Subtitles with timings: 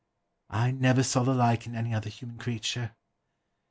[0.49, 2.95] I never saw the like in any other human creature.